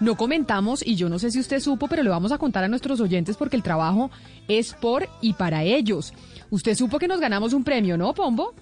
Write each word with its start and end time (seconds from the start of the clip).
no 0.00 0.16
comentamos, 0.16 0.86
y 0.86 0.96
yo 0.96 1.08
no 1.08 1.18
sé 1.18 1.30
si 1.30 1.40
usted 1.40 1.60
supo, 1.60 1.88
pero 1.88 2.02
le 2.02 2.10
vamos 2.10 2.32
a 2.32 2.38
contar 2.38 2.64
a 2.64 2.68
nuestros 2.68 3.00
oyentes 3.00 3.36
porque 3.36 3.56
el 3.56 3.62
trabajo 3.62 4.10
es 4.48 4.74
por 4.74 5.08
y 5.20 5.34
para 5.34 5.62
ellos. 5.62 6.12
Usted 6.50 6.74
supo 6.74 6.98
que 6.98 7.08
nos 7.08 7.20
ganamos 7.20 7.52
un 7.52 7.64
premio, 7.64 7.96
¿no, 7.96 8.14
Pombo? 8.14 8.54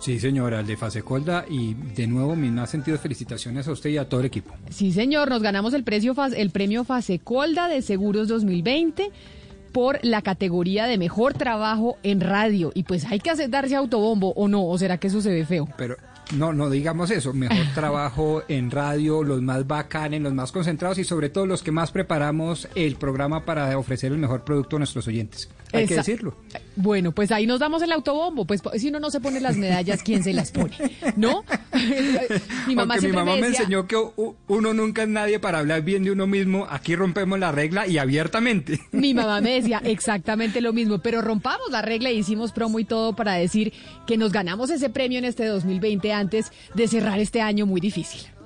Sí, 0.00 0.20
señora, 0.20 0.60
el 0.60 0.66
de 0.66 0.76
Fasecolda 0.76 1.44
y 1.48 1.74
de 1.74 2.06
nuevo 2.06 2.36
mis 2.36 2.52
más 2.52 2.70
sentidos 2.70 3.00
felicitaciones 3.00 3.66
a 3.66 3.72
usted 3.72 3.90
y 3.90 3.98
a 3.98 4.08
todo 4.08 4.20
el 4.20 4.26
equipo. 4.26 4.54
Sí, 4.70 4.92
señor, 4.92 5.28
nos 5.28 5.42
ganamos 5.42 5.74
el, 5.74 5.82
precio, 5.82 6.14
el 6.36 6.50
premio 6.50 6.84
Fasecolda 6.84 7.66
de 7.68 7.82
Seguros 7.82 8.28
2020 8.28 9.10
por 9.72 9.98
la 10.02 10.22
categoría 10.22 10.86
de 10.86 10.98
mejor 10.98 11.34
trabajo 11.34 11.98
en 12.02 12.20
radio. 12.20 12.70
Y 12.74 12.84
pues 12.84 13.04
hay 13.06 13.18
que 13.18 13.30
hacer, 13.30 13.50
darse 13.50 13.74
autobombo 13.74 14.32
o 14.34 14.48
no, 14.48 14.66
o 14.66 14.78
será 14.78 14.98
que 14.98 15.08
eso 15.08 15.20
se 15.20 15.30
ve 15.30 15.44
feo. 15.44 15.68
Pero 15.76 15.96
no, 16.34 16.52
no 16.52 16.70
digamos 16.70 17.10
eso, 17.10 17.32
mejor 17.32 17.66
trabajo 17.74 18.42
en 18.48 18.70
radio, 18.70 19.22
los 19.22 19.42
más 19.42 19.66
bacanes, 19.66 20.20
los 20.20 20.34
más 20.34 20.52
concentrados 20.52 20.98
y 20.98 21.04
sobre 21.04 21.30
todo 21.30 21.46
los 21.46 21.62
que 21.62 21.72
más 21.72 21.90
preparamos 21.90 22.68
el 22.74 22.96
programa 22.96 23.44
para 23.44 23.76
ofrecer 23.78 24.12
el 24.12 24.18
mejor 24.18 24.44
producto 24.44 24.76
a 24.76 24.78
nuestros 24.80 25.06
oyentes. 25.08 25.48
Hay 25.72 25.86
que 25.86 25.96
decirlo. 25.96 26.34
Bueno, 26.76 27.12
pues 27.12 27.30
ahí 27.32 27.46
nos 27.46 27.60
damos 27.60 27.82
el 27.82 27.92
autobombo. 27.92 28.46
Pues 28.46 28.62
si 28.76 28.88
uno 28.88 29.00
no 29.00 29.10
se 29.10 29.20
pone 29.20 29.40
las 29.40 29.56
medallas, 29.56 30.02
¿quién 30.02 30.22
se 30.22 30.32
las 30.32 30.50
pone? 30.50 30.74
¿No? 31.16 31.44
mi 32.66 32.74
mamá, 32.74 32.96
mi 32.96 33.08
mamá 33.08 33.36
me, 33.36 33.48
enseñó 33.48 33.86
que 33.86 33.96
uno 34.46 34.74
nunca 34.74 35.02
es 35.02 35.08
nadie 35.08 35.38
para 35.38 35.58
hablar 35.58 35.82
bien 35.82 36.04
de 36.04 36.12
uno 36.12 36.26
mismo. 36.26 36.66
Aquí 36.70 36.96
rompemos 36.96 37.38
la 37.38 37.52
regla 37.52 37.86
y 37.86 37.98
abiertamente. 37.98 38.80
Mi 38.92 39.14
mamá 39.14 39.40
me 39.40 39.52
decía 39.52 39.80
exactamente 39.84 40.60
lo 40.60 40.72
mismo, 40.72 40.98
pero 40.98 41.20
rompamos 41.20 41.70
la 41.70 41.82
regla 41.82 42.10
y 42.10 42.18
hicimos 42.18 42.52
promo 42.52 42.78
y 42.78 42.84
todo 42.84 43.14
para 43.14 43.34
decir 43.34 43.72
que 44.06 44.16
nos 44.16 44.32
ganamos 44.32 44.70
ese 44.70 44.88
premio 44.90 45.18
en 45.18 45.24
este 45.24 45.46
2020 45.46 46.12
antes 46.18 46.52
de 46.74 46.88
cerrar 46.88 47.18
este 47.18 47.40
año 47.40 47.66
muy 47.66 47.80
difícil. 47.80 48.37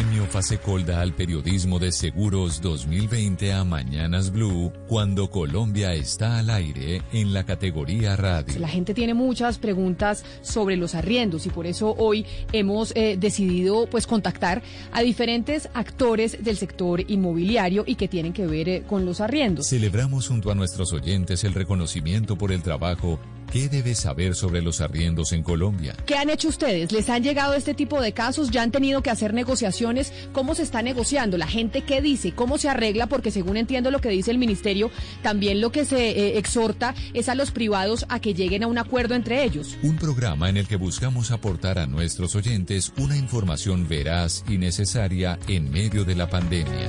Premio 0.00 0.24
Fasecolda 0.24 1.02
al 1.02 1.12
Periodismo 1.12 1.78
de 1.78 1.92
Seguros 1.92 2.62
2020 2.62 3.52
a 3.52 3.64
Mañanas 3.64 4.32
Blue, 4.32 4.72
cuando 4.88 5.30
Colombia 5.30 5.92
está 5.92 6.38
al 6.38 6.48
aire 6.48 7.02
en 7.12 7.34
la 7.34 7.44
categoría 7.44 8.16
radio. 8.16 8.58
La 8.58 8.68
gente 8.68 8.94
tiene 8.94 9.12
muchas 9.12 9.58
preguntas 9.58 10.24
sobre 10.40 10.78
los 10.78 10.94
arriendos 10.94 11.44
y 11.44 11.50
por 11.50 11.66
eso 11.66 11.94
hoy 11.98 12.24
hemos 12.54 12.96
eh, 12.96 13.18
decidido 13.20 13.90
pues 13.90 14.06
contactar 14.06 14.62
a 14.90 15.02
diferentes 15.02 15.68
actores 15.74 16.42
del 16.42 16.56
sector 16.56 17.02
inmobiliario 17.06 17.84
y 17.86 17.96
que 17.96 18.08
tienen 18.08 18.32
que 18.32 18.46
ver 18.46 18.68
eh, 18.70 18.82
con 18.88 19.04
los 19.04 19.20
arriendos. 19.20 19.68
Celebramos 19.68 20.28
junto 20.28 20.50
a 20.50 20.54
nuestros 20.54 20.94
oyentes 20.94 21.44
el 21.44 21.52
reconocimiento 21.52 22.36
por 22.38 22.52
el 22.52 22.62
trabajo 22.62 23.20
¿Qué 23.52 23.68
debes 23.68 23.98
saber 23.98 24.36
sobre 24.36 24.62
los 24.62 24.80
arriendos 24.80 25.32
en 25.32 25.42
Colombia? 25.42 25.96
¿Qué 26.06 26.14
han 26.14 26.30
hecho 26.30 26.48
ustedes? 26.48 26.92
¿Les 26.92 27.10
han 27.10 27.24
llegado 27.24 27.54
este 27.54 27.74
tipo 27.74 28.00
de 28.00 28.12
casos? 28.12 28.52
¿Ya 28.52 28.62
han 28.62 28.70
tenido 28.70 29.02
que 29.02 29.10
hacer 29.10 29.34
negociaciones? 29.34 30.12
¿Cómo 30.32 30.54
se 30.54 30.62
está 30.62 30.82
negociando? 30.82 31.36
¿La 31.36 31.48
gente 31.48 31.82
qué 31.82 32.00
dice? 32.00 32.30
¿Cómo 32.30 32.58
se 32.58 32.68
arregla? 32.68 33.08
Porque 33.08 33.32
según 33.32 33.56
entiendo 33.56 33.90
lo 33.90 34.00
que 34.00 34.08
dice 34.08 34.30
el 34.30 34.38
ministerio, 34.38 34.92
también 35.22 35.60
lo 35.60 35.72
que 35.72 35.84
se 35.84 36.10
eh, 36.10 36.38
exhorta 36.38 36.94
es 37.12 37.28
a 37.28 37.34
los 37.34 37.50
privados 37.50 38.06
a 38.08 38.20
que 38.20 38.34
lleguen 38.34 38.62
a 38.62 38.68
un 38.68 38.78
acuerdo 38.78 39.16
entre 39.16 39.42
ellos. 39.42 39.76
Un 39.82 39.96
programa 39.96 40.48
en 40.48 40.56
el 40.56 40.68
que 40.68 40.76
buscamos 40.76 41.32
aportar 41.32 41.80
a 41.80 41.88
nuestros 41.88 42.36
oyentes 42.36 42.92
una 42.98 43.16
información 43.16 43.88
veraz 43.88 44.44
y 44.48 44.58
necesaria 44.58 45.40
en 45.48 45.72
medio 45.72 46.04
de 46.04 46.14
la 46.14 46.30
pandemia. 46.30 46.88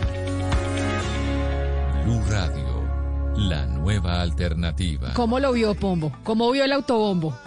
Blue 2.05 2.21
Radio 2.29 2.70
la 3.35 3.65
nueva 3.65 4.21
alternativa. 4.21 5.13
¿Cómo 5.13 5.39
lo 5.39 5.53
vio 5.53 5.73
Pombo? 5.75 6.11
¿Cómo 6.23 6.51
vio 6.51 6.63
el 6.63 6.71
autobombo? 6.71 7.37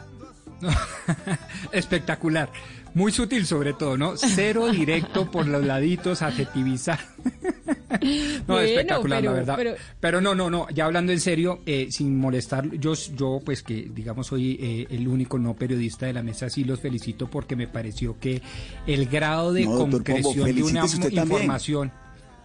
Espectacular. 1.73 2.51
Muy 2.95 3.11
sutil 3.11 3.45
sobre 3.45 3.73
todo, 3.73 3.97
¿no? 3.97 4.17
Cero 4.17 4.67
directo 4.71 5.31
por 5.31 5.49
los 5.49 5.65
laditos, 5.65 6.23
adjetivizar. 6.23 7.01
no, 8.47 8.61
espectacular, 8.61 9.23
la 9.23 9.33
verdad. 9.33 9.77
Pero... 10.01 10.21
no, 10.21 10.35
no, 10.35 10.49
no, 10.49 10.69
ya 10.71 10.85
hablando 10.85 11.11
en 11.11 11.21
serio, 11.21 11.61
eh, 11.67 11.89
sin 11.91 12.17
molestar, 12.17 12.71
yo, 12.79 12.95
yo 12.95 13.41
pues 13.45 13.63
que 13.63 13.91
digamos 13.93 14.29
soy 14.29 14.59
eh, 14.61 14.87
el 14.91 15.09
único 15.09 15.39
no 15.39 15.55
periodista 15.55 16.07
de 16.07 16.13
la 16.13 16.23
mesa, 16.23 16.49
sí 16.49 16.63
los 16.65 16.81
felicito 16.81 17.29
porque 17.29 17.57
me 17.57 17.67
pareció 17.67 18.19
que 18.21 18.41
el 18.87 19.07
grado 19.07 19.53
de 19.53 19.65
concreción 19.65 20.55
de 20.55 20.63
una 20.63 20.85
información... 21.11 21.93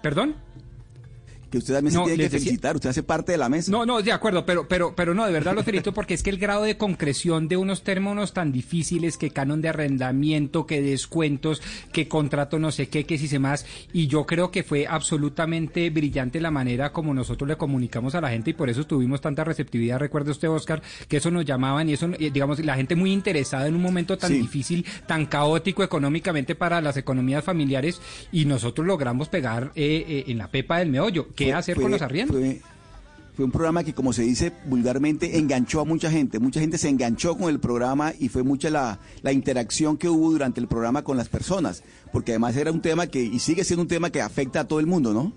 ¿Perdón? 0.02 0.36
Que 1.50 1.58
usted 1.58 1.74
también 1.74 1.94
se 1.94 2.04
tiene 2.04 2.24
que 2.24 2.30
felicitar, 2.30 2.76
usted 2.76 2.90
hace 2.90 3.04
parte 3.04 3.32
de 3.32 3.38
la 3.38 3.50
mesa. 3.50 3.72
No, 3.72 3.86
no, 3.86 4.02
de 4.02 4.12
acuerdo, 4.12 4.46
pero, 4.46 4.68
pero, 4.68 4.94
pero 4.96 5.14
no, 5.14 5.26
de 5.26 5.32
verdad 5.32 5.54
lo 5.54 5.64
felicito 5.64 5.94
porque 5.94 6.14
es 6.14 6.24
que 6.24 6.30
el 6.30 6.38
grado 6.38 6.64
de 6.64 6.78
concreción 6.78 7.48
de 7.48 7.58
unos 7.58 7.84
términos 7.84 8.34
tan 8.34 8.52
difíciles 8.52 9.18
que 9.18 9.32
canon 9.32 9.62
de 9.62 9.70
arrendamiento, 9.70 10.66
que 10.66 10.82
descuentos, 10.82 11.62
que 11.92 12.08
contrato 12.08 12.60
no 12.60 12.72
sé 12.72 12.90
qué, 12.90 13.06
que 13.06 13.18
si 13.18 13.28
se 13.28 13.40
más, 13.40 13.66
y 13.94 14.08
yo 14.08 14.26
creo 14.26 14.52
que 14.52 14.64
fue 14.64 14.88
absolutamente 14.88 15.90
brillante 15.90 16.40
la 16.40 16.52
manera 16.52 16.92
como 16.92 17.14
nosotros 17.14 17.48
le 17.48 17.58
comunicamos 17.58 18.16
a 18.16 18.22
la 18.22 18.30
gente 18.30 18.52
y 18.52 18.54
por 18.54 18.70
eso 18.70 18.86
tuvimos 18.86 19.22
tanta 19.22 19.44
receptividad, 19.44 20.00
recuerda 20.00 20.32
usted, 20.32 20.50
Oscar, 20.50 20.82
que 21.08 21.18
eso 21.18 21.32
nos 21.32 21.46
llamaban 21.46 21.90
y 21.90 21.94
eso, 21.94 22.10
eh, 22.20 22.32
digamos, 22.32 22.60
la 22.64 22.76
gente 22.76 22.96
muy 22.96 23.12
interesada 23.12 23.68
en 23.68 23.76
un 23.76 23.82
momento 23.82 24.18
tan 24.18 24.32
difícil, 24.34 24.86
tan 25.08 25.26
caótico 25.26 25.84
económicamente 25.84 26.56
para 26.56 26.82
las 26.82 26.98
economías 26.98 27.44
familiares 27.44 28.02
y 28.32 28.46
nosotros 28.46 28.86
logramos 28.86 29.30
pegar 29.30 29.72
eh, 29.76 30.06
eh, 30.08 30.24
en 30.28 30.38
la 30.38 30.50
pepa 30.50 30.80
del 30.80 30.90
meollo 30.90 31.28
¿Qué 31.46 31.54
hacer 31.54 31.76
con 31.80 31.92
los 31.92 32.02
arriendos? 32.02 32.38
Fue, 33.36 33.46
un 33.46 33.52
programa 33.52 33.86
que, 33.86 33.94
como 33.94 34.12
se 34.12 34.24
dice 34.24 34.52
vulgarmente, 34.66 35.38
enganchó 35.38 35.80
a 35.80 35.86
mucha 35.86 36.12
gente. 36.12 36.40
Mucha 36.40 36.60
gente 36.60 36.78
se 36.78 36.90
enganchó 36.90 37.38
con 37.38 37.50
el 37.50 37.62
programa 37.62 38.14
y 38.20 38.28
fue 38.28 38.44
mucha 38.44 38.70
la, 38.70 39.00
interacción 39.32 39.98
que 39.98 40.10
hubo 40.10 40.32
durante 40.32 40.60
el 40.60 40.68
programa 40.68 41.04
con 41.04 41.16
las 41.16 41.30
personas. 41.30 41.84
Porque 42.12 42.34
además 42.34 42.58
era 42.58 42.72
un 42.72 42.82
tema 42.82 43.08
que, 43.08 43.22
y 43.22 43.40
sigue 43.40 43.64
siendo 43.64 43.84
un 43.84 43.88
tema 43.88 44.10
que 44.10 44.22
afecta 44.22 44.62
a 44.62 44.68
todo 44.68 44.82
el 44.82 44.88
mundo, 44.88 45.14
¿no? 45.14 45.32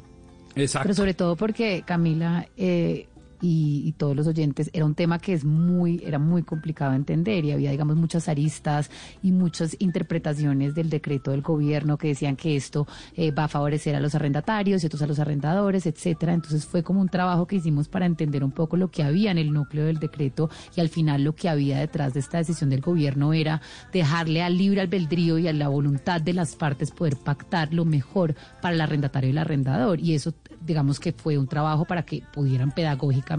Exacto. 0.57 0.87
Pero 0.87 0.95
sobre 0.95 1.15
todo 1.15 1.37
porque, 1.37 1.85
Camila, 1.87 2.49
eh, 2.57 3.07
y, 3.43 3.93
todos 3.99 4.17
los 4.17 4.27
oyentes, 4.27 4.71
era 4.73 4.87
un 4.87 4.95
tema 4.95 5.19
que 5.19 5.33
es 5.33 5.45
muy, 5.45 6.01
era 6.07 6.19
muy 6.19 6.45
complicado 6.45 6.93
de 6.93 6.99
entender 6.99 7.45
y 7.45 7.51
había, 7.51 7.73
digamos, 7.73 7.97
muchas 7.97 8.29
aristas 8.29 8.91
y 9.23 9.33
muchas 9.33 9.77
interpretaciones 9.81 10.75
del 10.75 10.89
decreto 10.89 11.33
del 11.33 11.43
gobierno 11.43 11.99
que 11.99 12.09
decían 12.09 12.37
que 12.37 12.55
esto 12.55 12.87
eh, 13.17 13.33
va 13.33 13.45
a 13.45 13.49
favorecer 13.49 13.97
a 13.97 14.01
los 14.01 14.15
arrendatarios 14.15 14.83
y 14.83 14.87
otros 14.87 15.03
a 15.03 15.07
los 15.07 15.19
arrendadores, 15.19 15.87
etcétera. 15.87 16.33
Entonces 16.33 16.65
fue 16.65 16.85
como 16.85 17.01
un 17.01 17.09
trabajo 17.09 17.47
que 17.47 17.57
hicimos 17.57 17.89
para 17.89 18.07
entender 18.07 18.45
un 18.45 18.53
poco 18.53 18.77
lo 18.77 18.91
que 18.91 19.03
había 19.03 19.33
en 19.33 19.39
el 19.39 19.53
núcleo 19.53 19.85
del 19.87 19.99
decreto 19.99 20.49
y 20.77 20.81
al 20.81 20.89
final 20.89 21.25
lo 21.25 21.35
que 21.35 21.49
había 21.49 21.81
detrás 21.81 22.15
de 22.15 22.21
esta 22.21 22.39
decisión 22.39 22.71
del 22.71 22.81
gobierno 22.81 23.33
era 23.33 23.61
dejarle 23.93 24.43
al 24.43 24.57
libre 24.57 24.83
albedrío 24.83 25.39
y 25.39 25.49
a 25.49 25.53
la 25.53 25.69
voluntad 25.69 26.21
de 26.21 26.33
las 26.33 26.55
partes 26.55 26.93
poder 26.93 27.17
pactar 27.17 27.75
lo 27.75 27.85
mejor 27.85 28.37
para 28.61 28.75
el 28.75 28.81
arrendatario 28.81 29.29
y 29.29 29.33
el 29.33 29.39
arrendador. 29.39 29.99
Y 29.99 30.15
eso, 30.15 30.33
digamos 30.65 31.01
que 31.01 31.13
fue 31.13 31.37
un 31.37 31.49
trabajo 31.49 31.85
para 31.85 32.05
que 32.05 32.23
pudieran 32.33 32.71
pedagógicamente 32.71 33.31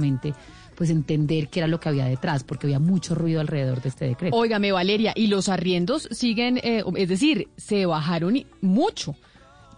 pues 0.76 0.90
entender 0.90 1.50
qué 1.50 1.60
era 1.60 1.68
lo 1.68 1.80
que 1.80 1.90
había 1.90 2.06
detrás, 2.06 2.44
porque 2.44 2.68
había 2.68 2.80
mucho 2.80 3.16
ruido 3.16 3.42
alrededor 3.42 3.82
de 3.82 3.90
este 3.90 4.06
decreto. 4.06 4.36
Óigame, 4.36 4.72
Valeria, 4.72 5.14
y 5.16 5.28
los 5.28 5.50
arriendos 5.50 6.08
siguen, 6.12 6.58
eh, 6.58 6.84
es 6.96 7.10
decir, 7.10 7.48
se 7.58 7.86
bajaron 7.86 8.44
mucho. 8.62 9.16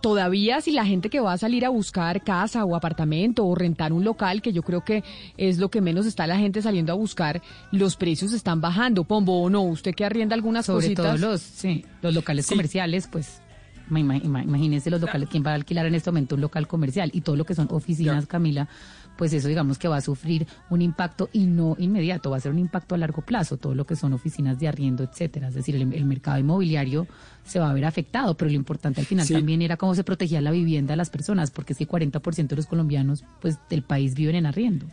Todavía 0.02 0.62
si 0.62 0.72
la 0.72 0.86
gente 0.86 1.10
que 1.10 1.20
va 1.20 1.34
a 1.34 1.38
salir 1.38 1.66
a 1.66 1.70
buscar 1.70 2.24
casa 2.24 2.64
o 2.64 2.76
apartamento 2.76 3.44
o 3.46 3.56
rentar 3.56 3.92
un 3.92 4.04
local, 4.04 4.42
que 4.42 4.54
yo 4.54 4.62
creo 4.62 4.84
que 4.84 5.04
es 5.36 5.58
lo 5.58 5.70
que 5.70 5.82
menos 5.82 6.06
está 6.06 6.28
la 6.28 6.38
gente 6.38 6.62
saliendo 6.62 6.94
a 6.94 6.96
buscar, 6.96 7.42
los 7.72 7.96
precios 7.96 8.32
están 8.32 8.62
bajando. 8.62 9.04
Pombo 9.04 9.42
o 9.42 9.50
no, 9.50 9.64
usted 9.64 9.96
que 9.96 10.06
arrienda 10.06 10.36
algunas 10.36 10.68
Sobre 10.68 10.86
cositas. 10.86 11.20
Todo 11.20 11.32
los, 11.32 11.42
sí, 11.42 11.86
los 12.04 12.14
locales 12.14 12.46
comerciales, 12.46 13.08
pues 13.12 13.42
imagínense 13.90 14.90
los 14.90 15.02
locales, 15.02 15.30
¿quién 15.30 15.44
va 15.46 15.52
a 15.52 15.56
alquilar 15.56 15.86
en 15.86 15.96
este 15.96 16.12
momento 16.12 16.36
un 16.36 16.42
local 16.42 16.68
comercial? 16.68 17.10
Y 17.14 17.22
todo 17.22 17.36
lo 17.36 17.46
que 17.46 17.56
son 17.56 17.68
oficinas, 17.72 18.26
Camila, 18.26 18.68
pues 19.18 19.34
eso 19.34 19.48
digamos 19.48 19.78
que 19.78 19.88
va 19.88 19.98
a 19.98 20.02
sufrir 20.02 20.48
un 20.70 20.82
impacto 20.82 21.30
y 21.32 21.46
no 21.46 21.76
inmediato, 21.80 22.30
va 22.30 22.38
a 22.38 22.40
ser 22.40 22.52
un 22.52 22.60
impacto 22.60 22.96
a 22.96 22.98
largo 22.98 23.22
plazo, 23.22 23.58
todo 23.58 23.76
lo 23.76 23.86
que 23.86 23.96
son 23.96 24.14
oficinas 24.14 24.60
de 24.60 24.68
arriendo, 24.68 25.04
etcétera. 25.04 25.50
Es 25.50 25.54
decir, 25.54 25.76
el, 25.76 26.06
mercado 26.06 26.38
inmobiliario 26.40 27.08
se 27.44 27.60
va 27.60 27.70
a 27.70 27.74
ver 27.74 27.86
afectado, 27.86 28.36
pero 28.36 28.50
lo 28.50 28.56
importante 28.56 29.02
al 29.02 29.08
final 29.08 29.28
también 29.28 29.62
era 29.62 29.78
cómo 29.78 29.96
se 29.96 30.04
protegía 30.04 30.42
la 30.42 30.52
vivienda 30.52 30.94
de 30.94 30.98
las 30.98 31.10
personas, 31.10 31.52
porque 31.52 31.74
es 31.74 31.80
que 31.80 31.88
40% 31.88 32.48
de 32.48 32.56
los 32.56 32.66
colombianos 32.66 33.24
pues 33.42 33.60
del 33.70 33.84
país 33.84 34.16
viven 34.16 34.36
en 34.36 34.46
arriendo 34.46 34.86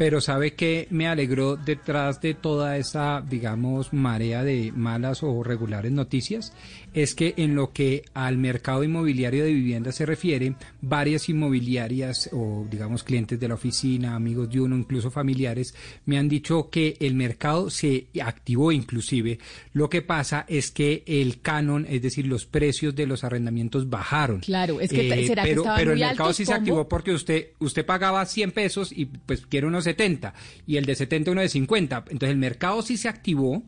pero 0.00 0.22
sabe 0.22 0.54
que 0.54 0.86
me 0.88 1.08
alegró 1.08 1.56
detrás 1.56 2.22
de 2.22 2.32
toda 2.32 2.78
esa, 2.78 3.20
digamos, 3.20 3.92
marea 3.92 4.42
de 4.42 4.72
malas 4.74 5.22
o 5.22 5.42
regulares 5.42 5.92
noticias, 5.92 6.54
es 6.94 7.14
que 7.14 7.34
en 7.36 7.54
lo 7.54 7.74
que 7.74 8.04
al 8.14 8.38
mercado 8.38 8.82
inmobiliario 8.82 9.44
de 9.44 9.52
vivienda 9.52 9.92
se 9.92 10.06
refiere, 10.06 10.54
varias 10.80 11.28
inmobiliarias 11.28 12.30
o, 12.32 12.66
digamos, 12.70 13.04
clientes 13.04 13.38
de 13.38 13.48
la 13.48 13.54
oficina, 13.56 14.14
amigos 14.14 14.50
de 14.50 14.62
uno, 14.62 14.74
incluso 14.74 15.10
familiares, 15.10 15.74
me 16.06 16.18
han 16.18 16.30
dicho 16.30 16.70
que 16.70 16.96
el 17.00 17.14
mercado 17.14 17.68
se 17.68 18.06
activó 18.22 18.72
inclusive. 18.72 19.38
Lo 19.74 19.90
que 19.90 20.00
pasa 20.00 20.46
es 20.48 20.70
que 20.70 21.04
el 21.06 21.42
canon, 21.42 21.86
es 21.88 22.00
decir, 22.00 22.26
los 22.26 22.46
precios 22.46 22.96
de 22.96 23.06
los 23.06 23.22
arrendamientos 23.22 23.90
bajaron. 23.90 24.40
Claro, 24.40 24.80
es 24.80 24.88
que 24.88 25.08
eh, 25.08 25.26
será 25.26 25.42
pero, 25.42 25.62
que 25.62 25.70
pero 25.76 25.92
el 25.92 26.00
mercado 26.00 26.32
sí 26.32 26.46
se 26.46 26.54
activó 26.54 26.88
porque 26.88 27.12
usted 27.12 27.48
usted 27.58 27.84
pagaba 27.84 28.24
100 28.24 28.52
pesos 28.52 28.92
y 28.92 29.04
pues 29.04 29.44
quiere 29.44 29.66
unos 29.66 29.86
70 29.90 30.34
y 30.66 30.76
el 30.76 30.84
de 30.84 30.94
70 30.94 31.30
uno 31.30 31.40
de 31.40 31.48
50. 31.48 32.04
Entonces 32.08 32.30
el 32.30 32.38
mercado 32.38 32.82
sí 32.82 32.96
se 32.96 33.08
activó 33.08 33.64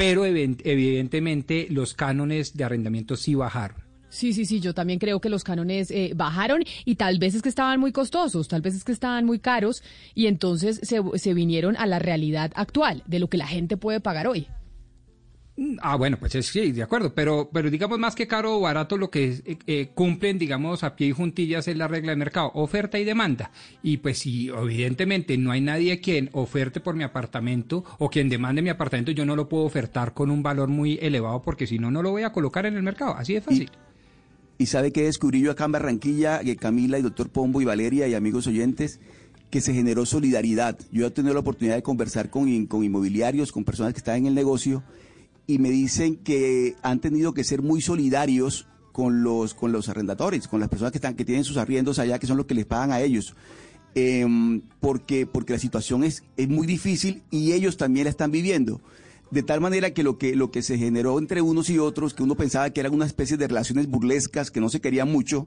pero 0.00 0.24
evidentemente 0.24 1.66
los 1.68 1.92
cánones 1.92 2.56
de 2.56 2.64
arrendamiento 2.64 3.16
sí 3.16 3.34
bajaron. 3.34 3.82
Sí, 4.08 4.32
sí, 4.32 4.46
sí, 4.46 4.58
yo 4.58 4.72
también 4.72 4.98
creo 4.98 5.20
que 5.20 5.28
los 5.28 5.44
cánones 5.44 5.90
eh, 5.90 6.12
bajaron 6.16 6.64
y 6.86 6.94
tal 6.94 7.18
vez 7.18 7.34
es 7.34 7.42
que 7.42 7.50
estaban 7.50 7.78
muy 7.78 7.92
costosos, 7.92 8.48
tal 8.48 8.62
vez 8.62 8.74
es 8.74 8.82
que 8.82 8.92
estaban 8.92 9.26
muy 9.26 9.38
caros 9.38 9.82
y 10.14 10.26
entonces 10.26 10.80
se, 10.82 11.02
se 11.16 11.34
vinieron 11.34 11.76
a 11.76 11.86
la 11.86 11.98
realidad 11.98 12.50
actual 12.54 13.02
de 13.06 13.18
lo 13.18 13.28
que 13.28 13.36
la 13.36 13.46
gente 13.46 13.76
puede 13.76 14.00
pagar 14.00 14.26
hoy. 14.26 14.46
Mm, 15.60 15.76
ah, 15.82 15.96
bueno, 15.96 16.16
pues 16.18 16.32
sí, 16.46 16.72
de 16.72 16.82
acuerdo, 16.82 17.14
pero, 17.14 17.50
pero 17.52 17.70
digamos 17.70 17.98
más 17.98 18.14
que 18.14 18.26
caro 18.26 18.56
o 18.56 18.60
barato 18.60 18.96
lo 18.96 19.10
que 19.10 19.42
eh, 19.44 19.58
eh, 19.66 19.90
cumplen, 19.94 20.38
digamos, 20.38 20.82
a 20.84 20.96
pie 20.96 21.08
y 21.08 21.12
juntillas 21.12 21.68
es 21.68 21.76
la 21.76 21.86
regla 21.86 22.12
de 22.12 22.16
mercado, 22.16 22.50
oferta 22.54 22.98
y 22.98 23.04
demanda. 23.04 23.50
Y 23.82 23.98
pues 23.98 24.20
si 24.20 24.48
evidentemente 24.48 25.36
no 25.36 25.50
hay 25.50 25.60
nadie 25.60 26.00
quien 26.00 26.30
oferte 26.32 26.80
por 26.80 26.94
mi 26.94 27.04
apartamento 27.04 27.84
o 27.98 28.08
quien 28.08 28.30
demande 28.30 28.62
mi 28.62 28.70
apartamento, 28.70 29.12
yo 29.12 29.26
no 29.26 29.36
lo 29.36 29.50
puedo 29.50 29.64
ofertar 29.64 30.14
con 30.14 30.30
un 30.30 30.42
valor 30.42 30.70
muy 30.70 30.98
elevado 31.02 31.42
porque 31.42 31.66
si 31.66 31.78
no, 31.78 31.90
no 31.90 32.02
lo 32.02 32.10
voy 32.10 32.22
a 32.22 32.32
colocar 32.32 32.64
en 32.64 32.76
el 32.76 32.82
mercado, 32.82 33.14
así 33.14 33.34
de 33.34 33.42
fácil. 33.42 33.70
Y, 34.56 34.64
sabe 34.64 34.92
que 34.92 35.02
descubrí 35.02 35.42
yo 35.42 35.50
acá 35.50 35.66
en 35.66 35.72
Barranquilla, 35.72 36.40
que 36.40 36.56
Camila 36.56 36.98
y 36.98 37.02
doctor 37.02 37.28
Pombo 37.28 37.60
y 37.60 37.66
Valeria 37.66 38.08
y 38.08 38.14
amigos 38.14 38.46
oyentes, 38.46 38.98
que 39.50 39.60
se 39.60 39.74
generó 39.74 40.06
solidaridad. 40.06 40.78
Yo 40.90 41.06
he 41.06 41.10
tenido 41.10 41.34
la 41.34 41.40
oportunidad 41.40 41.76
de 41.76 41.82
conversar 41.82 42.30
con, 42.30 42.64
con 42.64 42.82
inmobiliarios, 42.82 43.52
con 43.52 43.64
personas 43.64 43.92
que 43.92 43.98
están 43.98 44.16
en 44.16 44.26
el 44.26 44.34
negocio 44.34 44.82
y 45.46 45.58
me 45.58 45.70
dicen 45.70 46.16
que 46.16 46.76
han 46.82 47.00
tenido 47.00 47.34
que 47.34 47.44
ser 47.44 47.62
muy 47.62 47.80
solidarios 47.80 48.66
con 48.92 49.22
los, 49.22 49.54
con 49.54 49.72
los 49.72 49.88
arrendatores, 49.88 50.48
con 50.48 50.60
las 50.60 50.68
personas 50.68 50.92
que, 50.92 50.98
están, 50.98 51.14
que 51.14 51.24
tienen 51.24 51.44
sus 51.44 51.56
arriendos 51.56 51.98
allá, 51.98 52.18
que 52.18 52.26
son 52.26 52.36
los 52.36 52.46
que 52.46 52.54
les 52.54 52.66
pagan 52.66 52.92
a 52.92 53.00
ellos. 53.00 53.34
Em, 53.94 54.62
porque, 54.78 55.26
porque 55.26 55.54
la 55.54 55.58
situación 55.58 56.04
es, 56.04 56.22
es 56.36 56.48
muy 56.48 56.66
difícil 56.66 57.22
y 57.30 57.52
ellos 57.52 57.76
también 57.76 58.04
la 58.04 58.10
están 58.10 58.30
viviendo. 58.30 58.80
De 59.30 59.42
tal 59.42 59.60
manera 59.60 59.92
que 59.92 60.02
lo, 60.02 60.18
que 60.18 60.34
lo 60.34 60.50
que 60.50 60.62
se 60.62 60.76
generó 60.76 61.18
entre 61.18 61.40
unos 61.40 61.70
y 61.70 61.78
otros, 61.78 62.14
que 62.14 62.22
uno 62.22 62.34
pensaba 62.34 62.70
que 62.70 62.80
eran 62.80 62.94
una 62.94 63.06
especie 63.06 63.36
de 63.36 63.48
relaciones 63.48 63.88
burlescas, 63.88 64.50
que 64.50 64.60
no 64.60 64.68
se 64.68 64.80
querían 64.80 65.10
mucho, 65.10 65.46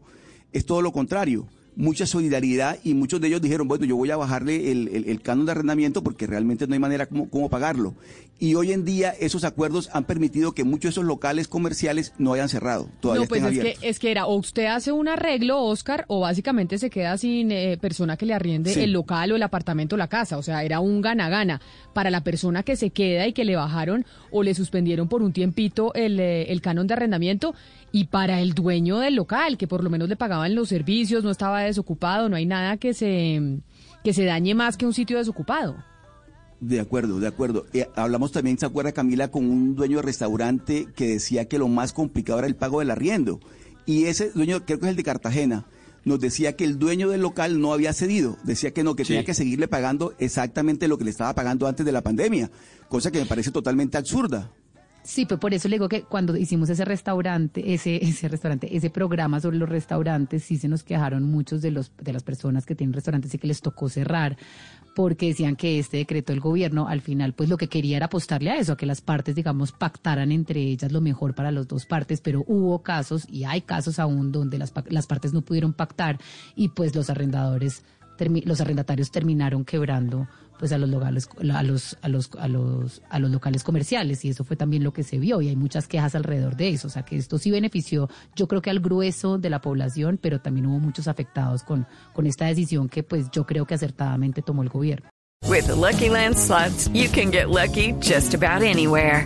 es 0.52 0.66
todo 0.66 0.82
lo 0.82 0.92
contrario 0.92 1.48
mucha 1.76 2.06
solidaridad 2.06 2.78
y 2.84 2.94
muchos 2.94 3.20
de 3.22 3.28
ellos 3.28 3.42
dijeron, 3.42 3.68
bueno, 3.68 3.86
yo 3.86 3.96
voy 3.96 4.12
a 4.12 4.18
bajarle 4.18 4.72
el, 4.72 4.88
el, 5.08 5.22
canon 5.22 5.46
de 5.46 5.52
arrendamiento 5.52 6.04
porque 6.04 6.28
realmente 6.28 6.68
no 6.68 6.74
hay 6.74 6.80
manera 6.80 7.08
como, 7.08 7.50
pagarlo. 7.50 7.96
Y 8.40 8.56
hoy 8.56 8.72
en 8.72 8.84
día 8.84 9.12
esos 9.20 9.44
acuerdos 9.44 9.90
han 9.94 10.04
permitido 10.04 10.54
que 10.54 10.64
muchos 10.64 10.84
de 10.84 10.90
esos 10.90 11.06
locales 11.06 11.48
comerciales 11.48 12.14
no 12.18 12.34
hayan 12.34 12.50
cerrado. 12.50 12.90
Todavía 13.00 13.24
no, 13.24 13.30
pues 13.30 13.44
es 13.44 13.60
que, 13.60 13.78
es 13.82 14.00
que 14.00 14.12
era, 14.12 14.26
o 14.26 14.36
usted 14.36 14.66
hace 14.66 14.92
un 14.92 15.08
arreglo, 15.08 15.62
Oscar, 15.62 16.06
o 16.08 16.22
básicamente 16.22 16.78
se 16.78 16.90
queda 16.90 17.18
sin 17.18 17.52
eh, 17.52 17.78
persona 17.80 18.18
que 18.18 18.26
le 18.26 18.34
arriende 18.34 18.84
el 18.84 18.92
local 18.92 19.32
o 19.32 19.36
el 19.36 19.44
apartamento 19.44 19.96
o 19.96 19.98
la 19.98 20.08
casa. 20.08 20.38
O 20.38 20.44
sea, 20.44 20.64
era 20.64 20.80
un 20.80 21.02
gana-gana 21.02 21.62
para 21.94 22.10
la 22.12 22.24
persona 22.24 22.64
que 22.64 22.76
se 22.76 22.90
queda 22.90 23.28
y 23.28 23.34
que 23.34 23.46
le 23.46 23.56
bajaron 23.56 24.06
o 24.32 24.44
le 24.44 24.54
suspendieron 24.54 25.08
por 25.08 25.22
un 25.22 25.32
tiempito 25.32 25.94
el, 25.94 26.20
eh, 26.20 26.52
el 26.52 26.62
canon 26.62 26.88
de 26.88 26.94
arrendamiento 26.94 27.56
y 27.96 28.06
para 28.06 28.42
el 28.42 28.56
dueño 28.56 28.98
del 28.98 29.14
local, 29.14 29.56
que 29.56 29.68
por 29.68 29.84
lo 29.84 29.90
menos 29.92 30.10
le 30.10 30.16
pagaban 30.16 30.56
los 30.56 30.70
servicios, 30.70 31.24
no 31.24 31.30
estaba 31.30 31.62
desocupado, 31.62 32.28
no 32.28 32.36
hay 32.36 32.48
nada 32.48 32.78
que 32.78 32.96
se, 32.96 33.60
que 34.04 34.14
se 34.14 34.26
dañe 34.26 34.56
más 34.56 34.78
que 34.78 34.88
un 34.88 34.96
sitio 34.96 35.20
desocupado. 35.20 35.76
De 36.60 36.80
acuerdo, 36.80 37.20
de 37.20 37.28
acuerdo. 37.28 37.68
Eh, 37.72 37.88
hablamos 37.96 38.32
también, 38.32 38.58
¿se 38.58 38.66
acuerda 38.66 38.94
Camila, 38.94 39.28
con 39.28 39.48
un 39.48 39.76
dueño 39.76 39.98
de 39.98 40.02
restaurante 40.02 40.88
que 40.96 41.08
decía 41.08 41.46
que 41.46 41.60
lo 41.60 41.68
más 41.68 41.94
complicado 41.94 42.40
era 42.40 42.48
el 42.48 42.56
pago 42.56 42.80
del 42.80 42.90
arriendo? 42.90 43.40
Y 43.86 44.06
ese 44.06 44.32
dueño, 44.32 44.66
creo 44.66 44.80
que 44.80 44.88
es 44.88 44.90
el 44.90 44.96
de 44.96 45.04
Cartagena, 45.04 45.68
nos 46.04 46.20
decía 46.20 46.56
que 46.56 46.64
el 46.64 46.80
dueño 46.80 47.10
del 47.10 47.22
local 47.22 47.62
no 47.62 47.74
había 47.74 47.94
cedido, 47.94 48.38
decía 48.44 48.72
que 48.72 48.84
no, 48.84 48.96
que 48.96 49.06
tenía 49.06 49.24
que 49.24 49.36
seguirle 49.36 49.68
pagando 49.68 50.16
exactamente 50.18 50.88
lo 50.88 50.98
que 50.98 51.04
le 51.04 51.12
estaba 51.12 51.36
pagando 51.36 51.68
antes 51.68 51.86
de 51.86 51.92
la 51.92 52.02
pandemia, 52.02 52.50
cosa 52.90 53.12
que 53.12 53.20
me 53.20 53.28
parece 53.28 53.52
totalmente 53.52 54.00
absurda. 54.00 54.52
Sí, 55.04 55.26
pues 55.26 55.38
por 55.38 55.54
eso 55.54 55.68
le 55.68 55.76
digo 55.76 55.90
que 55.90 56.04
cuando 56.04 56.36
hicimos 56.38 56.70
ese 56.70 56.86
restaurante, 56.86 57.74
ese, 57.74 57.98
ese 58.02 58.30
restaurante, 58.30 58.76
ese 58.76 58.90
programa 58.90 59.40
sobre 59.40 59.58
los 59.58 59.68
restaurantes, 59.68 60.44
sí 60.44 60.58
se 60.58 60.68
nos 60.68 60.84
quejaron 60.84 61.24
muchos 61.24 61.62
de 61.62 61.72
los 61.72 61.92
de 61.98 62.14
las 62.14 62.24
personas 62.24 62.66
que 62.66 62.76
tienen 62.76 62.94
restaurantes 62.94 63.34
y 63.34 63.38
que 63.38 63.48
les 63.48 63.62
tocó 63.62 63.90
cerrar, 63.90 64.38
porque 64.96 65.28
decían 65.28 65.56
que 65.58 65.78
este 65.78 65.98
decreto 65.98 66.32
del 66.32 66.40
gobierno 66.40 66.88
al 66.88 67.02
final 67.02 67.34
pues 67.34 67.50
lo 67.50 67.58
que 67.58 67.68
quería 67.68 67.98
era 67.98 68.06
apostarle 68.06 68.52
a 68.52 68.58
eso, 68.58 68.74
a 68.74 68.78
que 68.78 68.86
las 68.86 69.02
partes 69.02 69.36
digamos 69.36 69.74
pactaran 69.74 70.32
entre 70.32 70.62
ellas 70.62 70.92
lo 70.92 71.02
mejor 71.02 71.36
para 71.36 71.52
las 71.52 71.68
dos 71.68 71.86
partes, 71.86 72.22
pero 72.22 72.46
hubo 72.48 72.82
casos 72.82 73.28
y 73.30 73.44
hay 73.44 73.62
casos 73.62 74.00
aún 74.00 74.32
donde 74.32 74.58
las, 74.58 74.72
las 74.88 75.08
partes 75.08 75.34
no 75.34 75.42
pudieron 75.42 75.74
pactar 75.74 76.18
y 76.56 76.70
pues 76.70 76.96
los 76.96 77.10
arrendadores 77.10 77.84
los 78.46 78.62
arrendatarios 78.62 79.12
terminaron 79.12 79.66
quebrando 79.66 80.28
pues 80.64 80.72
a 80.72 80.78
los 80.78 80.90
locales 80.90 81.28
a 81.54 81.62
los 81.62 81.98
a 82.02 82.08
los 82.08 82.30
a 82.40 82.48
los 82.48 83.02
a 83.10 83.20
los 83.20 83.30
locales 83.30 83.66
comerciales 83.66 84.24
y 84.24 84.30
eso 84.30 84.46
fue 84.46 84.56
también 84.56 84.82
lo 84.82 84.94
que 84.94 85.04
se 85.04 85.20
vio 85.20 85.42
y 85.42 85.50
hay 85.50 85.58
muchas 85.58 85.90
quejas 85.90 86.16
alrededor 86.16 86.56
de 86.56 86.70
eso, 86.70 86.88
o 86.88 86.90
sea 86.90 87.04
que 87.04 87.18
esto 87.18 87.38
sí 87.38 87.52
benefició 87.52 88.08
yo 88.34 88.48
creo 88.48 88.62
que 88.62 88.70
al 88.70 88.80
grueso 88.80 89.38
de 89.38 89.50
la 89.50 89.60
población, 89.60 90.18
pero 90.22 90.40
también 90.40 90.68
hubo 90.68 90.80
muchos 90.80 91.10
afectados 91.10 91.64
con 91.64 91.86
con 92.14 92.28
esta 92.28 92.46
decisión 92.46 92.88
que 92.88 93.04
pues 93.04 93.30
yo 93.30 93.46
creo 93.46 93.66
que 93.66 93.74
acertadamente 93.74 94.42
tomó 94.42 94.64
el 94.64 94.70
gobierno. 94.70 95.10
With 95.50 95.68
Lucky 95.68 96.08
Land 96.08 96.38
you 96.94 97.10
can 97.12 97.30
get 97.30 97.50
lucky 97.50 97.92
just 98.00 98.34
about 98.34 98.64
anywhere. 98.64 99.26